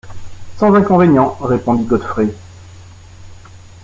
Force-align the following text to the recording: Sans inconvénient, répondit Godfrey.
Sans 0.57 0.73
inconvénient, 0.73 1.35
répondit 1.41 1.85
Godfrey. 1.85 2.33